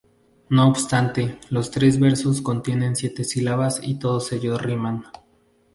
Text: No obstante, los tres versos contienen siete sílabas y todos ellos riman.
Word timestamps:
No 0.49 0.67
obstante, 0.67 1.37
los 1.51 1.69
tres 1.69 1.99
versos 1.99 2.41
contienen 2.41 2.95
siete 2.95 3.23
sílabas 3.23 3.79
y 3.83 3.99
todos 3.99 4.31
ellos 4.31 4.59
riman. 4.59 5.03